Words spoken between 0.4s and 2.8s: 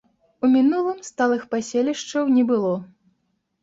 У мінулым сталых паселішчаў не было.